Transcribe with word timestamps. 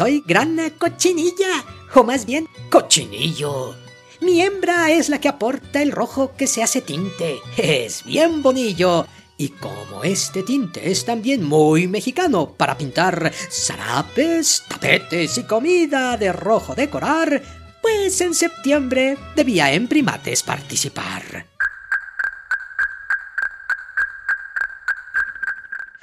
Soy 0.00 0.24
Grana 0.26 0.70
Cochinilla, 0.78 1.62
o 1.94 2.02
más 2.02 2.24
bien 2.24 2.48
Cochinillo. 2.70 3.74
Mi 4.22 4.40
hembra 4.40 4.90
es 4.90 5.10
la 5.10 5.20
que 5.20 5.28
aporta 5.28 5.82
el 5.82 5.92
rojo 5.92 6.32
que 6.38 6.46
se 6.46 6.62
hace 6.62 6.80
tinte. 6.80 7.36
Es 7.58 8.02
bien 8.04 8.42
bonillo. 8.42 9.06
Y 9.36 9.50
como 9.50 10.02
este 10.02 10.42
tinte 10.42 10.90
es 10.90 11.04
también 11.04 11.44
muy 11.44 11.86
mexicano 11.86 12.54
para 12.56 12.78
pintar 12.78 13.30
zarapes, 13.50 14.62
tapetes 14.70 15.36
y 15.36 15.42
comida 15.42 16.16
de 16.16 16.32
rojo 16.32 16.74
decorar, 16.74 17.42
pues 17.82 18.22
en 18.22 18.32
septiembre 18.32 19.18
debía 19.36 19.70
en 19.74 19.86
primates 19.86 20.42
participar. 20.42 21.49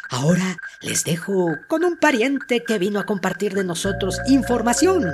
Ahora 0.10 0.58
les 0.82 1.04
dejo 1.04 1.58
con 1.68 1.84
un 1.84 1.98
pariente 1.98 2.64
que 2.64 2.80
vino 2.80 3.00
a 3.00 3.06
compartir 3.06 3.54
de 3.54 3.64
nosotros 3.64 4.20
información. 4.28 5.14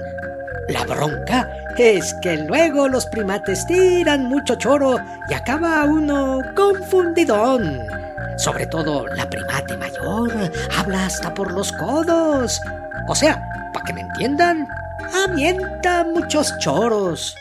La 0.69 0.85
bronca 0.85 1.49
es 1.77 2.13
que 2.21 2.37
luego 2.37 2.87
los 2.87 3.05
primates 3.07 3.65
tiran 3.65 4.25
mucho 4.25 4.55
choro 4.55 4.97
y 5.29 5.33
acaba 5.33 5.83
uno 5.85 6.41
confundidón. 6.55 7.79
Sobre 8.37 8.67
todo 8.67 9.07
la 9.07 9.29
primate 9.29 9.75
mayor 9.77 10.51
habla 10.77 11.07
hasta 11.07 11.33
por 11.33 11.51
los 11.51 11.71
codos. 11.71 12.61
O 13.07 13.15
sea, 13.15 13.71
para 13.73 13.85
que 13.85 13.93
me 13.93 14.01
entiendan, 14.01 14.67
avienta 15.13 16.03
muchos 16.03 16.51
choros. 16.59 17.35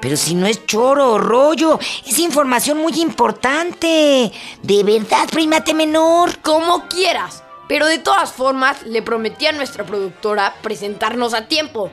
Pero 0.00 0.16
si 0.16 0.34
no 0.34 0.46
es 0.46 0.64
choro 0.66 1.12
o 1.12 1.18
rollo, 1.18 1.78
es 2.06 2.18
información 2.18 2.78
muy 2.78 3.00
importante. 3.00 4.32
De 4.62 4.82
verdad, 4.84 5.28
primate 5.30 5.74
menor. 5.74 6.38
Como 6.38 6.88
quieras. 6.88 7.42
Pero 7.68 7.86
de 7.86 7.98
todas 7.98 8.32
formas, 8.32 8.82
le 8.84 9.02
prometí 9.02 9.46
a 9.46 9.52
nuestra 9.52 9.84
productora 9.84 10.54
presentarnos 10.62 11.34
a 11.34 11.46
tiempo. 11.46 11.90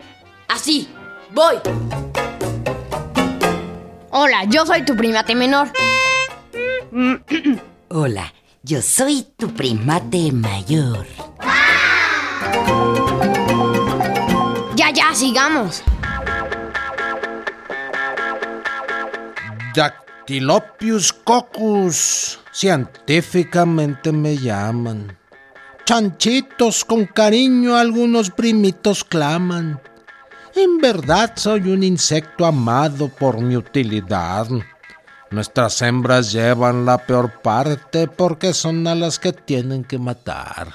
Así, 0.47 0.87
voy. 1.31 1.55
Hola, 4.11 4.45
yo 4.45 4.65
soy 4.65 4.85
tu 4.85 4.95
primate 4.95 5.35
menor. 5.35 5.69
Hola, 7.89 8.33
yo 8.63 8.81
soy 8.81 9.27
tu 9.35 9.53
primate 9.53 10.31
mayor. 10.31 11.05
Ya, 14.75 14.91
ya, 14.91 15.13
sigamos. 15.13 15.83
Dactylopius 19.73 21.11
coccus, 21.11 22.39
científicamente 22.51 24.11
me 24.11 24.37
llaman. 24.37 25.17
Chanchitos 25.85 26.83
con 26.83 27.05
cariño 27.05 27.75
algunos 27.75 28.31
primitos 28.31 29.03
claman. 29.03 29.79
En 30.55 30.77
verdad 30.79 31.33
soy 31.35 31.69
un 31.69 31.83
insecto 31.83 32.45
amado 32.45 33.09
por 33.09 33.41
mi 33.41 33.57
utilidad. 33.57 34.47
Nuestras 35.29 35.81
hembras 35.81 36.31
llevan 36.31 36.85
la 36.85 36.97
peor 36.97 37.41
parte 37.41 38.07
porque 38.07 38.53
son 38.53 38.87
a 38.87 38.95
las 38.95 39.19
que 39.19 39.33
tienen 39.33 39.83
que 39.83 39.99
matar. 39.99 40.69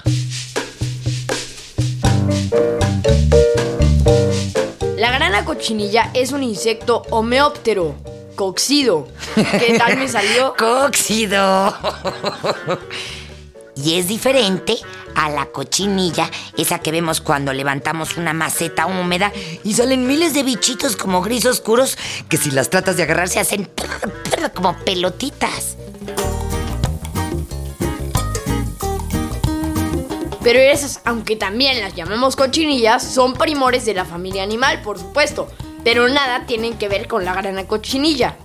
La 4.97 5.11
grana 5.11 5.45
cochinilla 5.45 6.11
es 6.13 6.31
un 6.31 6.43
insecto 6.43 7.03
homeóptero, 7.09 7.95
coxido. 8.35 9.07
¿Qué 9.35 9.75
tal 9.77 9.97
me 9.97 10.07
salió? 10.07 10.53
Cóxido. 10.57 11.75
y 13.75 13.95
es 13.95 14.07
diferente 14.07 14.77
a 15.15 15.29
la 15.29 15.47
cochinilla, 15.47 16.29
esa 16.57 16.79
que 16.79 16.91
vemos 16.91 17.21
cuando 17.21 17.53
levantamos 17.53 18.17
una 18.17 18.33
maceta 18.33 18.85
húmeda 18.85 19.31
y 19.63 19.73
salen 19.73 20.07
miles 20.07 20.33
de 20.33 20.43
bichitos 20.43 20.95
como 20.95 21.21
gris 21.21 21.45
oscuros 21.45 21.97
que 22.29 22.37
si 22.37 22.51
las 22.51 22.69
tratas 22.69 22.97
de 22.97 23.03
agarrar 23.03 23.29
se 23.29 23.39
hacen 23.39 23.69
como 24.53 24.77
pelotitas. 24.77 25.77
Pero 30.43 30.59
esas, 30.59 31.01
aunque 31.05 31.35
también 31.35 31.81
las 31.81 31.95
llamamos 31.95 32.35
cochinillas, 32.35 33.03
son 33.03 33.33
primores 33.33 33.85
de 33.85 33.93
la 33.93 34.05
familia 34.05 34.41
animal, 34.41 34.81
por 34.81 34.97
supuesto. 34.97 35.49
Pero 35.83 36.09
nada 36.09 36.45
tienen 36.45 36.77
que 36.77 36.89
ver 36.89 37.07
con 37.07 37.25
la 37.25 37.33
grana 37.33 37.67
cochinilla. 37.67 38.37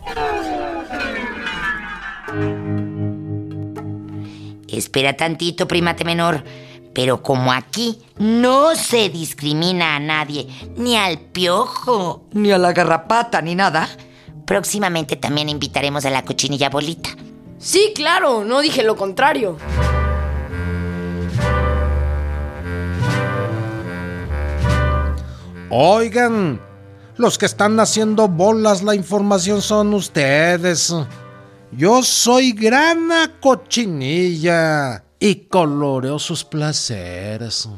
Espera 4.68 5.16
tantito, 5.16 5.66
primate 5.66 6.04
menor. 6.04 6.44
Pero 6.92 7.22
como 7.22 7.52
aquí 7.52 7.98
no 8.18 8.74
se 8.74 9.08
discrimina 9.08 9.96
a 9.96 10.00
nadie, 10.00 10.48
ni 10.76 10.96
al 10.96 11.18
piojo, 11.18 12.24
ni 12.32 12.52
a 12.52 12.58
la 12.58 12.72
garrapata, 12.72 13.42
ni 13.42 13.54
nada, 13.54 13.88
próximamente 14.46 15.16
también 15.16 15.48
invitaremos 15.48 16.04
a 16.06 16.10
la 16.10 16.24
cochinilla 16.24 16.70
bolita. 16.70 17.10
Sí, 17.58 17.92
claro, 17.94 18.44
no 18.44 18.60
dije 18.60 18.82
lo 18.82 18.96
contrario. 18.96 19.58
Oigan, 25.69 26.60
los 27.16 27.38
que 27.38 27.47
están 27.47 27.81
haciendo 27.81 28.28
bolas 28.28 28.84
la 28.84 28.94
información 28.94 29.60
son 29.60 29.94
ustedes. 29.94 30.94
Yo 31.72 32.04
soy 32.04 32.53
grana 32.53 33.32
cochinilla 33.41 35.05
y 35.19 35.34
coloreo 35.47 36.21
sus 36.21 36.44
placeres. 36.44 37.69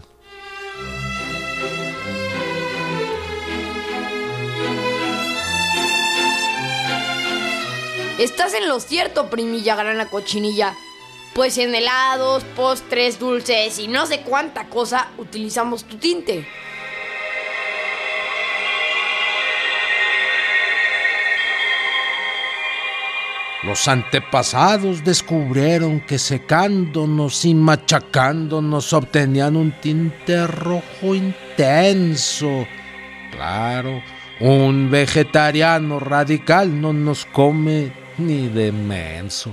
Estás 8.18 8.52
en 8.52 8.68
lo 8.68 8.80
cierto, 8.80 9.30
primilla 9.30 9.76
grana 9.76 10.10
cochinilla. 10.10 10.74
Pues 11.34 11.56
en 11.56 11.74
helados, 11.74 12.44
postres, 12.54 13.18
dulces 13.18 13.78
y 13.78 13.88
no 13.88 14.06
sé 14.06 14.20
cuánta 14.22 14.68
cosa 14.68 15.08
utilizamos 15.16 15.84
tu 15.84 15.96
tinte. 15.96 16.46
Los 23.64 23.88
antepasados 23.88 25.02
descubrieron 25.02 26.00
que 26.00 26.18
secándonos 26.18 27.44
y 27.44 27.54
machacándonos 27.54 28.92
obtenían 28.92 29.56
un 29.56 29.72
tinte 29.72 30.46
rojo 30.46 31.12
intenso. 31.12 32.68
Claro, 33.32 34.00
un 34.38 34.88
vegetariano 34.92 35.98
radical 35.98 36.80
no 36.80 36.92
nos 36.92 37.24
come 37.26 37.90
ni 38.16 38.46
de 38.46 38.70
menso. 38.70 39.52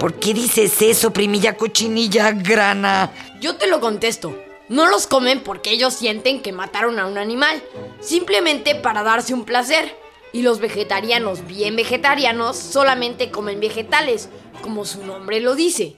¿Por 0.00 0.14
qué 0.14 0.34
dices 0.34 0.82
eso, 0.82 1.12
primilla 1.12 1.56
cochinilla 1.56 2.32
grana? 2.32 3.12
Yo 3.40 3.54
te 3.54 3.68
lo 3.68 3.78
contesto. 3.78 4.49
No 4.70 4.88
los 4.88 5.08
comen 5.08 5.42
porque 5.42 5.72
ellos 5.72 5.94
sienten 5.94 6.42
que 6.42 6.52
mataron 6.52 7.00
a 7.00 7.06
un 7.06 7.18
animal, 7.18 7.60
simplemente 7.98 8.76
para 8.76 9.02
darse 9.02 9.34
un 9.34 9.44
placer. 9.44 9.96
Y 10.32 10.42
los 10.42 10.60
vegetarianos 10.60 11.44
bien 11.44 11.74
vegetarianos 11.74 12.56
solamente 12.56 13.32
comen 13.32 13.58
vegetales, 13.58 14.28
como 14.62 14.84
su 14.84 15.04
nombre 15.04 15.40
lo 15.40 15.56
dice. 15.56 15.96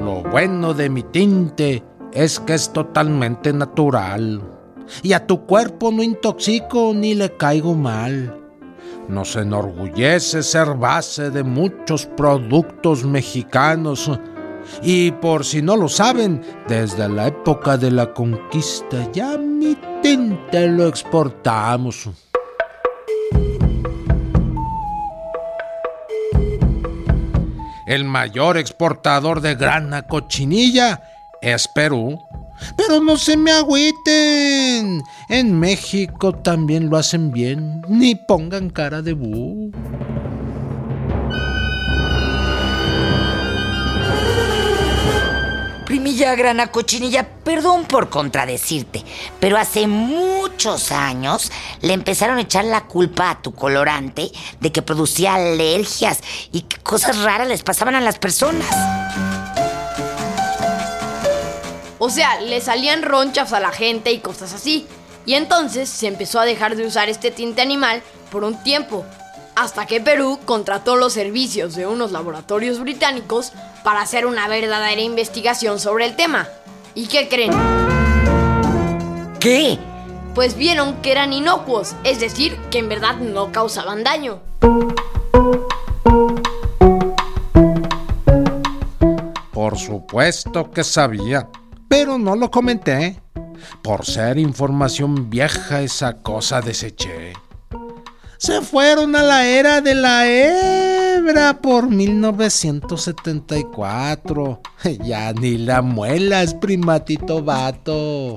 Lo 0.00 0.22
bueno 0.32 0.74
de 0.74 0.90
mi 0.90 1.04
tinte 1.04 1.84
es 2.12 2.40
que 2.40 2.54
es 2.54 2.72
totalmente 2.72 3.52
natural. 3.52 4.42
Y 5.04 5.12
a 5.12 5.28
tu 5.28 5.46
cuerpo 5.46 5.92
no 5.92 6.02
intoxico 6.02 6.90
ni 6.92 7.14
le 7.14 7.36
caigo 7.36 7.74
mal. 7.74 8.43
Nos 9.08 9.36
enorgullece 9.36 10.42
ser 10.42 10.74
base 10.74 11.30
de 11.30 11.42
muchos 11.42 12.06
productos 12.06 13.04
mexicanos 13.04 14.10
Y 14.82 15.10
por 15.12 15.44
si 15.44 15.62
no 15.62 15.76
lo 15.76 15.88
saben, 15.88 16.42
desde 16.68 17.08
la 17.08 17.28
época 17.28 17.76
de 17.76 17.90
la 17.90 18.12
conquista 18.12 19.10
ya 19.12 19.36
mi 19.36 19.76
tinte 20.02 20.66
lo 20.68 20.86
exportamos. 20.86 22.08
El 27.86 28.04
mayor 28.04 28.56
exportador 28.56 29.40
de 29.40 29.54
grana 29.54 30.06
cochinilla 30.06 31.02
es 31.42 31.68
Perú. 31.68 32.18
Pero 32.76 33.00
no 33.00 33.16
se 33.16 33.36
me 33.36 33.52
agüiten. 33.52 35.02
En 35.28 35.58
México 35.58 36.32
también 36.32 36.90
lo 36.90 36.96
hacen 36.96 37.30
bien. 37.30 37.82
Ni 37.88 38.14
pongan 38.14 38.70
cara 38.70 39.02
de 39.02 39.12
bu. 39.12 39.70
Primilla 45.86 46.34
grana 46.34 46.68
cochinilla, 46.68 47.28
perdón 47.44 47.84
por 47.84 48.08
contradecirte, 48.08 49.04
pero 49.38 49.58
hace 49.58 49.86
muchos 49.86 50.90
años 50.90 51.52
le 51.82 51.92
empezaron 51.92 52.38
a 52.38 52.40
echar 52.40 52.64
la 52.64 52.86
culpa 52.86 53.30
a 53.30 53.42
tu 53.42 53.54
colorante 53.54 54.32
de 54.60 54.72
que 54.72 54.82
producía 54.82 55.34
alergias 55.34 56.20
y 56.52 56.62
que 56.62 56.78
cosas 56.78 57.22
raras 57.22 57.48
les 57.48 57.62
pasaban 57.62 57.94
a 57.94 58.00
las 58.00 58.18
personas. 58.18 58.66
O 62.04 62.10
sea, 62.10 62.38
le 62.38 62.60
salían 62.60 63.02
ronchas 63.02 63.54
a 63.54 63.60
la 63.60 63.70
gente 63.70 64.12
y 64.12 64.18
cosas 64.18 64.52
así. 64.52 64.86
Y 65.24 65.32
entonces 65.32 65.88
se 65.88 66.06
empezó 66.06 66.38
a 66.38 66.44
dejar 66.44 66.76
de 66.76 66.86
usar 66.86 67.08
este 67.08 67.30
tinte 67.30 67.62
animal 67.62 68.02
por 68.30 68.44
un 68.44 68.62
tiempo, 68.62 69.06
hasta 69.56 69.86
que 69.86 70.02
Perú 70.02 70.38
contrató 70.44 70.96
los 70.96 71.14
servicios 71.14 71.74
de 71.74 71.86
unos 71.86 72.12
laboratorios 72.12 72.78
británicos 72.78 73.52
para 73.84 74.02
hacer 74.02 74.26
una 74.26 74.48
verdadera 74.48 75.00
investigación 75.00 75.80
sobre 75.80 76.04
el 76.04 76.14
tema. 76.14 76.46
¿Y 76.94 77.06
qué 77.06 77.26
creen? 77.26 77.52
¿Qué? 79.40 79.78
Pues 80.34 80.56
vieron 80.56 81.00
que 81.00 81.10
eran 81.10 81.32
inocuos, 81.32 81.94
es 82.04 82.20
decir, 82.20 82.58
que 82.70 82.80
en 82.80 82.90
verdad 82.90 83.16
no 83.16 83.50
causaban 83.50 84.04
daño. 84.04 84.40
Por 89.54 89.78
supuesto 89.78 90.70
que 90.70 90.84
sabía, 90.84 91.48
pero 91.88 92.18
no 92.18 92.36
lo 92.36 92.50
comenté. 92.50 93.22
Por 93.82 94.04
ser 94.04 94.36
información 94.38 95.30
vieja 95.30 95.80
esa 95.82 96.22
cosa 96.22 96.60
deseché. 96.60 97.32
Se 98.38 98.60
fueron 98.60 99.16
a 99.16 99.22
la 99.22 99.46
era 99.46 99.80
de 99.80 99.94
la 99.94 100.28
hebra 100.28 101.62
por 101.62 101.88
1974. 101.88 104.60
Ya 105.02 105.32
ni 105.32 105.56
la 105.56 105.80
muelas, 105.80 106.52
primatito 106.52 107.42
vato. 107.42 108.34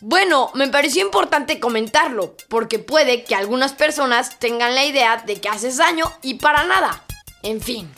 Bueno, 0.00 0.52
me 0.54 0.68
pareció 0.68 1.04
importante 1.04 1.58
comentarlo, 1.58 2.36
porque 2.48 2.78
puede 2.78 3.24
que 3.24 3.34
algunas 3.34 3.72
personas 3.72 4.38
tengan 4.38 4.76
la 4.76 4.84
idea 4.84 5.24
de 5.26 5.40
que 5.40 5.48
haces 5.48 5.78
daño 5.78 6.04
y 6.22 6.34
para 6.34 6.62
nada. 6.64 7.02
En 7.42 7.60
fin. 7.60 7.90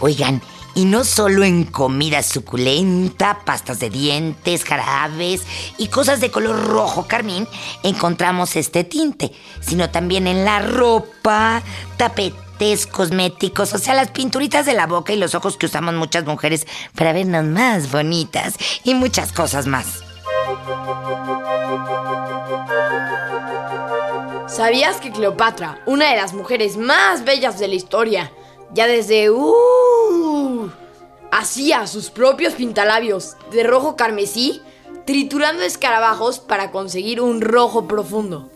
Oigan, 0.00 0.42
y 0.76 0.84
no 0.84 1.04
solo 1.04 1.42
en 1.42 1.64
comida 1.64 2.22
suculenta, 2.22 3.40
pastas 3.46 3.80
de 3.80 3.88
dientes, 3.88 4.62
jarabes 4.62 5.42
y 5.78 5.88
cosas 5.88 6.20
de 6.20 6.30
color 6.30 6.66
rojo 6.66 7.06
carmín 7.08 7.48
encontramos 7.82 8.56
este 8.56 8.84
tinte, 8.84 9.32
sino 9.60 9.88
también 9.88 10.26
en 10.26 10.44
la 10.44 10.60
ropa, 10.60 11.62
tapetes, 11.96 12.86
cosméticos, 12.86 13.72
o 13.72 13.78
sea, 13.78 13.94
las 13.94 14.10
pinturitas 14.10 14.66
de 14.66 14.74
la 14.74 14.86
boca 14.86 15.14
y 15.14 15.16
los 15.16 15.34
ojos 15.34 15.56
que 15.56 15.64
usamos 15.64 15.94
muchas 15.94 16.26
mujeres 16.26 16.66
para 16.94 17.14
vernos 17.14 17.44
más 17.44 17.90
bonitas 17.90 18.54
y 18.84 18.92
muchas 18.94 19.32
cosas 19.32 19.66
más. 19.66 20.02
¿Sabías 24.46 24.96
que 24.98 25.10
Cleopatra, 25.10 25.80
una 25.86 26.10
de 26.10 26.16
las 26.16 26.34
mujeres 26.34 26.76
más 26.76 27.24
bellas 27.24 27.58
de 27.58 27.68
la 27.68 27.74
historia, 27.74 28.32
ya 28.72 28.86
desde 28.86 29.30
uh, 29.30 29.54
hacía 31.36 31.86
sus 31.86 32.08
propios 32.08 32.54
pintalabios 32.54 33.36
de 33.52 33.62
rojo 33.62 33.94
carmesí, 33.94 34.62
triturando 35.04 35.62
escarabajos 35.62 36.38
para 36.38 36.70
conseguir 36.70 37.20
un 37.20 37.42
rojo 37.42 37.86
profundo. 37.86 38.50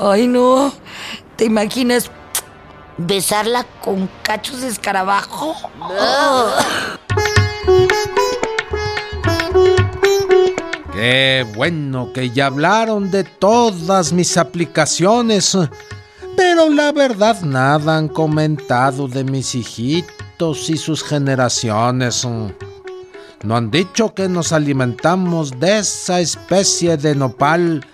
Ay, 0.00 0.26
no. 0.26 0.72
¿Te 1.36 1.44
imaginas 1.44 2.10
besarla 2.96 3.64
con 3.82 4.08
cachos 4.22 4.62
de 4.62 4.68
escarabajo? 4.68 5.54
Qué 10.94 11.46
bueno 11.54 12.12
que 12.14 12.30
ya 12.30 12.46
hablaron 12.46 13.10
de 13.10 13.24
todas 13.24 14.12
mis 14.12 14.38
aplicaciones. 14.38 15.54
Pero 16.36 16.68
la 16.70 16.92
verdad 16.92 17.40
nada 17.42 17.96
han 17.96 18.08
comentado 18.08 19.08
de 19.08 19.24
mis 19.24 19.54
hijitos 19.54 20.68
y 20.70 20.76
sus 20.76 21.02
generaciones. 21.02 22.26
No 23.44 23.56
han 23.56 23.70
dicho 23.70 24.14
que 24.14 24.28
nos 24.28 24.52
alimentamos 24.52 25.58
de 25.60 25.78
esa 25.78 26.20
especie 26.20 26.96
de 26.96 27.14
nopal. 27.14 27.86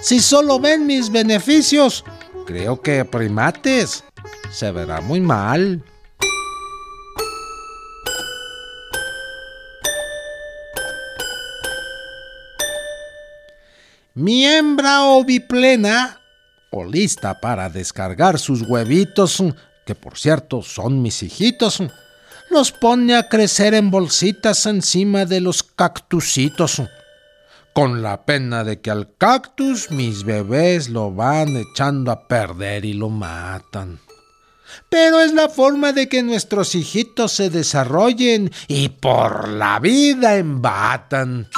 Si 0.00 0.20
solo 0.20 0.58
ven 0.58 0.86
mis 0.86 1.10
beneficios, 1.10 2.04
creo 2.46 2.80
que 2.80 3.04
primates 3.04 4.04
se 4.50 4.70
verá 4.72 5.00
muy 5.00 5.20
mal. 5.20 5.82
Mi 14.14 14.46
hembra 14.46 15.04
oviplena 15.04 16.17
o 16.70 16.84
lista 16.84 17.40
para 17.40 17.68
descargar 17.70 18.38
sus 18.38 18.62
huevitos, 18.62 19.42
que 19.86 19.94
por 19.94 20.18
cierto 20.18 20.62
son 20.62 21.02
mis 21.02 21.22
hijitos, 21.22 21.82
los 22.50 22.72
pone 22.72 23.14
a 23.14 23.28
crecer 23.28 23.74
en 23.74 23.90
bolsitas 23.90 24.64
encima 24.66 25.24
de 25.24 25.40
los 25.40 25.62
cactusitos, 25.62 26.82
con 27.72 28.02
la 28.02 28.24
pena 28.24 28.64
de 28.64 28.80
que 28.80 28.90
al 28.90 29.14
cactus 29.16 29.90
mis 29.90 30.24
bebés 30.24 30.88
lo 30.88 31.12
van 31.12 31.56
echando 31.56 32.10
a 32.10 32.26
perder 32.26 32.84
y 32.84 32.94
lo 32.94 33.08
matan. 33.08 34.00
Pero 34.88 35.20
es 35.20 35.32
la 35.32 35.48
forma 35.48 35.92
de 35.92 36.08
que 36.08 36.22
nuestros 36.22 36.74
hijitos 36.74 37.32
se 37.32 37.50
desarrollen 37.50 38.50
y 38.66 38.88
por 38.88 39.48
la 39.48 39.78
vida 39.78 40.36
embatan. 40.36 41.48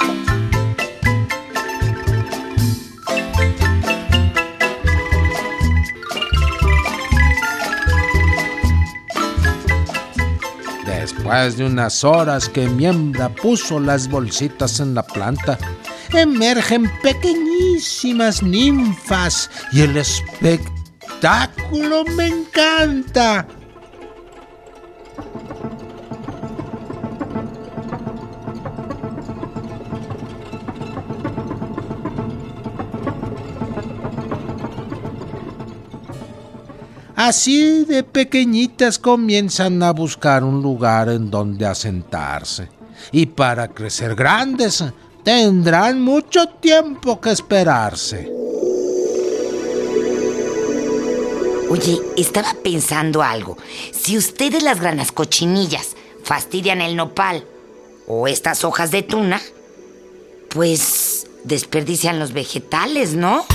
Después 11.31 11.55
de 11.55 11.65
unas 11.65 12.03
horas 12.03 12.49
que 12.49 12.67
mi 12.67 12.85
hembra 12.85 13.29
puso 13.29 13.79
las 13.79 14.09
bolsitas 14.09 14.81
en 14.81 14.93
la 14.93 15.01
planta, 15.01 15.57
emergen 16.11 16.91
pequeñísimas 17.01 18.43
ninfas 18.43 19.49
y 19.71 19.79
el 19.79 19.95
espectáculo 19.95 22.03
me 22.17 22.27
encanta. 22.27 23.47
Así 37.23 37.85
de 37.85 38.01
pequeñitas 38.01 38.97
comienzan 38.97 39.83
a 39.83 39.91
buscar 39.91 40.43
un 40.43 40.63
lugar 40.63 41.07
en 41.07 41.29
donde 41.29 41.67
asentarse. 41.67 42.67
Y 43.11 43.27
para 43.27 43.67
crecer 43.67 44.15
grandes 44.15 44.83
tendrán 45.23 46.01
mucho 46.01 46.47
tiempo 46.47 47.21
que 47.21 47.29
esperarse. 47.29 48.27
Oye, 51.69 52.01
estaba 52.17 52.55
pensando 52.63 53.21
algo. 53.21 53.55
Si 53.91 54.17
ustedes 54.17 54.63
las 54.63 54.79
granas 54.79 55.11
cochinillas 55.11 55.95
fastidian 56.23 56.81
el 56.81 56.95
nopal 56.95 57.45
o 58.07 58.27
estas 58.27 58.63
hojas 58.63 58.89
de 58.89 59.03
tuna, 59.03 59.39
pues 60.49 61.27
desperdician 61.43 62.17
los 62.17 62.33
vegetales, 62.33 63.13
¿no? 63.13 63.45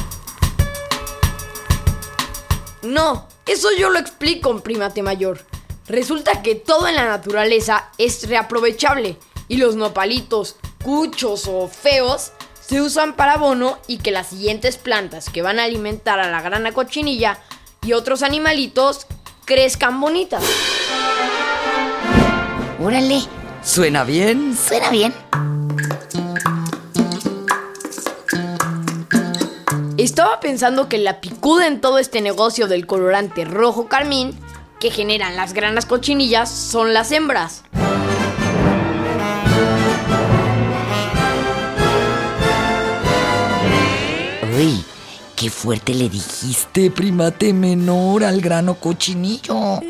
No, 2.84 3.26
eso 3.46 3.68
yo 3.78 3.90
lo 3.90 3.98
explico, 3.98 4.58
primate 4.60 5.02
mayor. 5.02 5.44
Resulta 5.88 6.42
que 6.42 6.54
todo 6.56 6.88
en 6.88 6.96
la 6.96 7.06
naturaleza 7.06 7.90
es 7.98 8.28
reaprovechable 8.28 9.16
y 9.48 9.58
los 9.58 9.76
nopalitos, 9.76 10.56
cuchos 10.82 11.46
o 11.48 11.68
feos 11.68 12.32
se 12.60 12.80
usan 12.80 13.14
para 13.14 13.34
abono 13.34 13.78
y 13.86 13.98
que 13.98 14.10
las 14.10 14.28
siguientes 14.28 14.76
plantas 14.76 15.30
que 15.30 15.42
van 15.42 15.60
a 15.60 15.64
alimentar 15.64 16.18
a 16.18 16.28
la 16.30 16.42
grana 16.42 16.72
cochinilla 16.72 17.38
y 17.82 17.92
otros 17.92 18.22
animalitos 18.24 19.06
crezcan 19.44 20.00
bonitas. 20.00 20.42
Órale, 22.82 23.22
¿Suena 23.62 24.02
bien? 24.04 24.56
suena 24.56 24.90
bien. 24.90 25.14
Pensando 30.46 30.88
que 30.88 30.98
la 30.98 31.20
picuda 31.20 31.66
en 31.66 31.80
todo 31.80 31.98
este 31.98 32.20
negocio 32.20 32.68
del 32.68 32.86
colorante 32.86 33.44
rojo 33.44 33.88
carmín 33.88 34.32
que 34.78 34.92
generan 34.92 35.34
las 35.34 35.54
granas 35.54 35.86
cochinillas 35.86 36.48
son 36.48 36.94
las 36.94 37.10
hembras. 37.10 37.64
Uy, 44.56 44.84
qué 45.34 45.50
fuerte 45.50 45.92
le 45.94 46.08
dijiste. 46.08 46.92
Primate 46.92 47.52
menor 47.52 48.22
al 48.22 48.40
grano 48.40 48.76
cochinillo. 48.76 49.80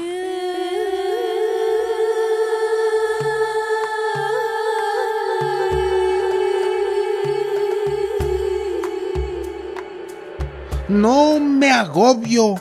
No 10.97 11.39
me 11.39 11.71
agobio, 11.71 12.55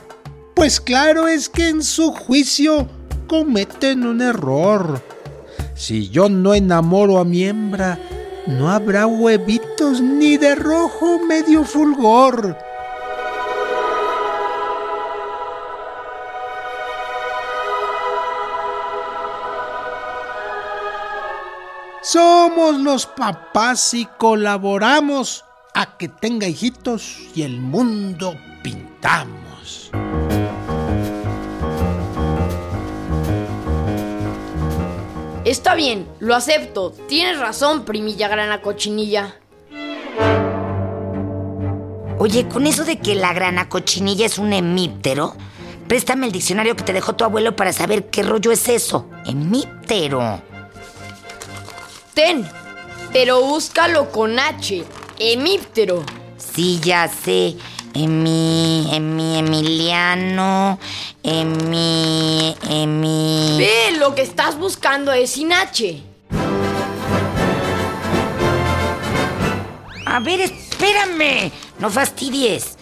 pues 0.55 0.81
claro 0.81 1.29
es 1.29 1.47
que 1.47 1.69
en 1.69 1.81
su 1.81 2.11
juicio 2.11 2.85
cometen 3.29 4.05
un 4.05 4.21
error. 4.21 5.01
Si 5.73 6.09
yo 6.09 6.27
no 6.27 6.53
enamoro 6.53 7.17
a 7.17 7.23
mi 7.23 7.45
hembra, 7.45 7.97
no 8.47 8.69
habrá 8.69 9.07
huevitos 9.07 10.01
ni 10.01 10.35
de 10.35 10.53
rojo 10.53 11.19
medio 11.25 11.63
fulgor. 11.63 12.57
Somos 22.01 22.81
los 22.81 23.05
papás 23.05 23.93
y 23.93 24.05
colaboramos 24.17 25.45
a 25.75 25.97
que 25.97 26.07
tenga 26.07 26.47
hijitos 26.47 27.17
y 27.35 27.43
el 27.43 27.59
mundo 27.59 28.35
pintamos. 28.63 29.91
Está 35.43 35.75
bien, 35.75 36.07
lo 36.19 36.33
acepto. 36.33 36.91
Tienes 37.09 37.39
razón, 37.39 37.83
primilla 37.83 38.29
grana 38.29 38.61
cochinilla. 38.61 39.35
Oye, 42.17 42.47
con 42.47 42.65
eso 42.65 42.85
de 42.85 42.97
que 42.99 43.13
la 43.13 43.33
grana 43.33 43.67
cochinilla 43.67 44.25
es 44.25 44.37
un 44.37 44.53
hemíptero, 44.53 45.35
préstame 45.89 46.25
el 46.25 46.31
diccionario 46.31 46.77
que 46.77 46.85
te 46.85 46.93
dejó 46.93 47.17
tu 47.17 47.25
abuelo 47.25 47.57
para 47.57 47.73
saber 47.73 48.09
qué 48.09 48.23
rollo 48.23 48.53
es 48.53 48.69
eso. 48.69 49.09
Hemíptero. 49.25 50.41
Ten, 52.13 52.49
pero 53.11 53.41
búscalo 53.41 54.09
con 54.09 54.39
H. 54.39 54.85
Hemíptero. 55.19 56.03
Sí, 56.37 56.79
ya 56.83 57.07
sé. 57.07 57.55
Emi, 57.93 58.89
Emi, 58.91 59.37
Emiliano, 59.37 60.77
Emi, 61.23 62.55
Emi. 62.69 63.55
Ve, 63.57 63.97
lo 63.97 64.13
que 64.13 64.21
estás 64.21 64.57
buscando 64.59 65.13
es 65.13 65.31
sin 65.31 65.53
H. 65.53 66.03
A 70.05 70.19
ver, 70.19 70.41
espérame. 70.41 71.51
No 71.79 71.89
fastidies. 71.89 72.77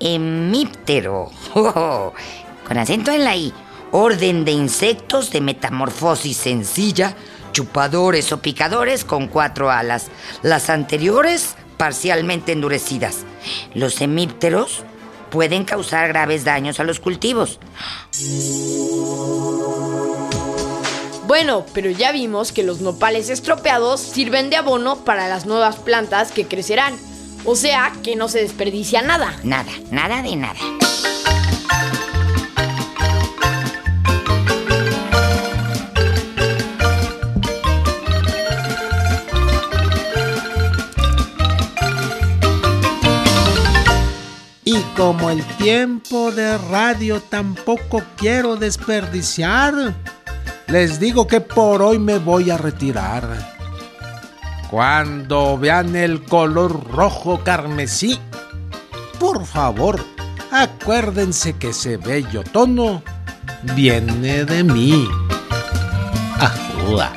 Hemíptero. 0.00 1.30
Oh, 1.54 2.12
con 2.66 2.78
acento 2.78 3.12
en 3.12 3.24
la 3.24 3.36
I. 3.36 3.52
Orden 3.92 4.44
de 4.44 4.52
insectos 4.52 5.30
de 5.30 5.40
metamorfosis 5.40 6.36
sencilla, 6.36 7.14
chupadores 7.52 8.32
o 8.32 8.40
picadores 8.40 9.04
con 9.04 9.28
cuatro 9.28 9.70
alas. 9.70 10.08
Las 10.42 10.70
anteriores 10.70 11.54
parcialmente 11.76 12.52
endurecidas. 12.52 13.18
Los 13.74 14.00
hemípteros 14.00 14.84
pueden 15.30 15.64
causar 15.64 16.08
graves 16.08 16.44
daños 16.44 16.78
a 16.78 16.84
los 16.84 17.00
cultivos. 17.00 17.58
Bueno, 21.26 21.64
pero 21.72 21.90
ya 21.90 22.12
vimos 22.12 22.52
que 22.52 22.62
los 22.62 22.80
nopales 22.80 23.30
estropeados 23.30 24.00
sirven 24.00 24.50
de 24.50 24.56
abono 24.56 25.04
para 25.04 25.28
las 25.28 25.46
nuevas 25.46 25.76
plantas 25.76 26.30
que 26.30 26.46
crecerán. 26.46 26.94
O 27.44 27.56
sea, 27.56 27.92
que 28.04 28.14
no 28.16 28.28
se 28.28 28.42
desperdicia 28.42 29.02
nada. 29.02 29.34
Nada, 29.42 29.72
nada 29.90 30.22
de 30.22 30.36
nada. 30.36 30.81
Como 45.04 45.30
el 45.30 45.42
tiempo 45.56 46.30
de 46.30 46.56
radio 46.56 47.20
tampoco 47.20 48.04
quiero 48.16 48.54
desperdiciar, 48.54 49.74
les 50.68 51.00
digo 51.00 51.26
que 51.26 51.40
por 51.40 51.82
hoy 51.82 51.98
me 51.98 52.18
voy 52.18 52.52
a 52.52 52.56
retirar. 52.56 53.24
Cuando 54.70 55.58
vean 55.58 55.96
el 55.96 56.22
color 56.22 56.88
rojo 56.88 57.42
carmesí, 57.42 58.16
por 59.18 59.44
favor, 59.44 59.98
acuérdense 60.52 61.54
que 61.54 61.70
ese 61.70 61.96
bello 61.96 62.44
tono 62.44 63.02
viene 63.74 64.44
de 64.44 64.62
mí. 64.62 65.08
Ajúa. 66.38 67.12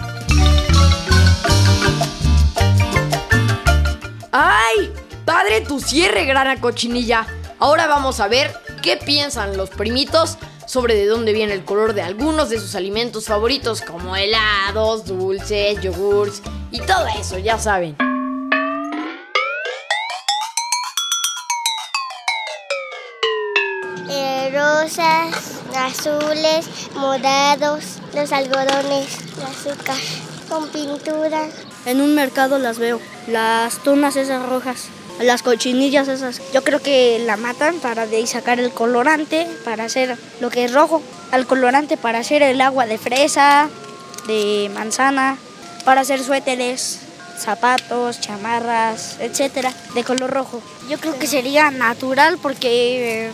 ¡Ay! 4.32 4.92
Padre 5.24 5.62
tu 5.62 5.80
cierre, 5.80 6.26
grana 6.26 6.60
cochinilla. 6.60 7.28
Ahora 7.58 7.88
vamos 7.88 8.20
a 8.20 8.28
ver 8.28 8.54
qué 8.82 8.98
piensan 8.98 9.56
los 9.56 9.70
primitos 9.70 10.38
sobre 10.68 10.96
de 10.96 11.06
dónde 11.06 11.32
viene 11.32 11.54
el 11.54 11.64
color 11.64 11.94
de 11.94 12.02
algunos 12.02 12.50
de 12.50 12.60
sus 12.60 12.76
alimentos 12.76 13.26
favoritos, 13.26 13.82
como 13.82 14.16
helados, 14.16 15.06
dulces, 15.06 15.80
yogurts 15.80 16.42
y 16.72 16.82
todo 16.82 17.08
eso, 17.18 17.38
ya 17.38 17.58
saben. 17.58 17.96
Eh, 24.10 24.52
rosas, 24.52 25.62
azules, 25.78 26.68
morados, 26.96 28.00
los 28.14 28.32
algodones, 28.34 29.18
el 29.38 29.44
azúcar, 29.44 29.98
con 30.50 30.68
pintura. 30.70 31.48
En 31.86 32.02
un 32.02 32.16
mercado 32.16 32.58
las 32.60 32.80
veo, 32.80 33.00
las 33.28 33.82
tunas 33.82 34.18
esas 34.18 34.48
rojas, 34.50 34.90
las 35.20 35.44
cochinillas 35.44 36.08
esas. 36.08 36.42
Yo 36.54 36.64
creo 36.64 36.82
que 36.82 37.20
la 37.26 37.38
matan 37.38 37.80
para 37.80 38.06
de 38.06 38.18
ahí 38.18 38.28
sacar 38.28 38.60
el 38.60 38.72
colorante, 38.72 39.48
para 39.64 39.86
hacer 39.86 40.18
lo 40.40 40.50
que 40.50 40.66
es 40.66 40.74
rojo. 40.74 41.02
Al 41.32 41.48
colorante 41.48 41.98
para 41.98 42.20
hacer 42.20 42.42
el 42.44 42.62
agua 42.62 42.86
de 42.86 42.98
fresa, 42.98 43.70
de 44.28 44.70
manzana, 44.74 45.38
para 45.84 46.02
hacer 46.02 46.22
suéteres, 46.24 47.00
zapatos, 47.38 48.20
chamarras, 48.20 49.18
etcétera, 49.20 49.74
de 49.94 50.04
color 50.04 50.32
rojo. 50.32 50.62
Yo 50.90 51.00
creo 51.00 51.18
que 51.18 51.28
sería 51.28 51.72
natural 51.72 52.38
porque 52.42 53.26
eh, 53.28 53.32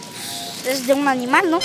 es 0.68 0.88
de 0.88 0.94
un 0.94 1.08
animal, 1.08 1.50
¿no? 1.50 1.60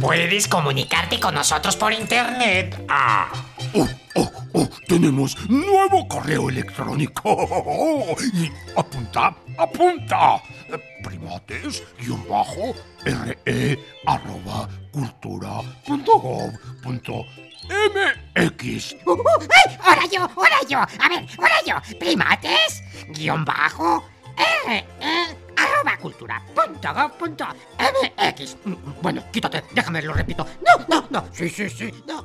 Puedes 0.00 0.48
comunicarte 0.48 1.18
con 1.18 1.34
nosotros 1.34 1.76
por 1.76 1.92
internet. 1.92 2.78
Ah, 2.88 3.32
oh, 3.72 3.88
tenemos 4.86 5.36
nuevo 5.48 6.06
correo 6.08 6.48
electrónico. 6.48 7.36
Y 8.34 8.50
apunta, 8.76 9.34
apunta. 9.58 10.42
Primates, 11.02 11.82
guion 12.00 12.26
bajo, 12.28 12.74
re, 13.04 13.78
arroba, 14.06 14.68
cultura, 14.90 15.60
punto 15.86 16.18
gov, 16.18 16.52
punto 16.82 17.24
mx. 17.68 18.96
Uh, 19.06 19.22
¡Ay! 19.66 19.78
¡Ahora 19.82 20.02
yo! 20.10 20.22
¡Ahora 20.22 20.58
yo! 20.68 20.78
A 20.78 21.08
ver, 21.08 21.26
ahora 21.38 21.56
yo. 21.66 21.98
Primates, 21.98 22.82
guion 23.08 23.44
bajo, 23.44 24.04
R, 24.66 24.84
E, 25.00 25.36
arroba 25.56 25.96
cultura, 25.98 26.42
punto 26.54 26.94
gov, 26.94 27.12
MX. 27.78 28.56
bueno, 29.02 29.22
quítate, 29.30 29.64
déjame, 29.72 30.02
lo 30.02 30.12
repito. 30.12 30.46
No, 30.66 30.84
no, 30.88 31.06
no. 31.10 31.24
Sí, 31.32 31.48
sí, 31.48 31.68
sí, 31.68 31.90
no. 32.06 32.24